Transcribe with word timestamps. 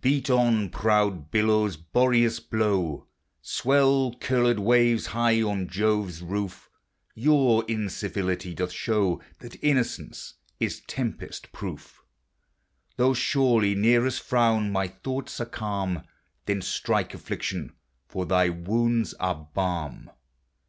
Beat 0.00 0.30
on, 0.30 0.70
proud 0.70 1.32
billows; 1.32 1.76
Boreas, 1.76 2.38
blow; 2.38 3.08
Swell, 3.40 4.14
curled 4.20 4.60
waves, 4.60 5.06
high 5.06 5.38
as 5.40 5.66
Jove's 5.66 6.22
roof: 6.22 6.70
Your 7.16 7.64
incivility 7.64 8.54
doth 8.54 8.70
show 8.70 9.20
That 9.40 9.56
innocence 9.60 10.34
is 10.60 10.82
tempest 10.82 11.50
proof; 11.50 12.04
Though 12.98 13.14
surly 13.14 13.74
Nereus 13.74 14.20
frown, 14.20 14.70
my 14.70 14.86
thoughts 14.86 15.40
dm; 15.40 16.04
Then 16.46 16.62
strike, 16.62 17.12
Affliction, 17.12 17.72
for 18.06 18.24
thy 18.24 18.48
wounds 18.48 19.12
are 19.14 19.48
balm. 19.52 20.08